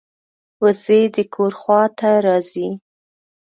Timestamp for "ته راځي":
1.97-2.67